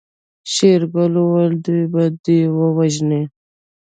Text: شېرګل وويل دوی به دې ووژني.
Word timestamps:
شېرګل 0.53 1.13
وويل 1.19 1.53
دوی 1.65 1.83
به 1.91 2.03
دې 2.23 2.39
ووژني. 2.57 3.23